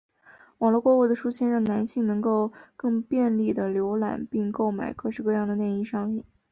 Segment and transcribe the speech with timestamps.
[0.57, 6.23] 网路购物的出现让男性能够更便利地浏览并购买各式各样的内衣商品。